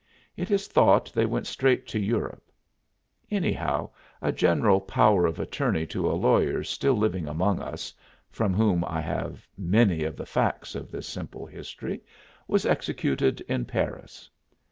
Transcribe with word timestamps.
It 0.35 0.49
is 0.49 0.65
thought 0.67 1.11
they 1.13 1.27
went 1.27 1.45
straight 1.45 1.85
to 1.89 1.99
Europe; 1.99 2.51
anyhow, 3.29 3.91
a 4.19 4.31
general 4.31 4.79
power 4.81 5.27
of 5.27 5.39
attorney 5.39 5.85
to 5.85 6.09
a 6.09 6.17
lawyer 6.17 6.63
still 6.63 6.95
living 6.95 7.27
among 7.27 7.59
us 7.61 7.93
from 8.31 8.51
whom 8.55 8.83
I 8.85 8.99
have 8.99 9.47
many 9.59 10.03
of 10.03 10.15
the 10.17 10.25
facts 10.25 10.73
of 10.73 10.89
this 10.89 11.05
simple 11.05 11.45
history 11.45 12.01
was 12.47 12.65
executed 12.65 13.41
in 13.41 13.65
Paris. 13.65 14.27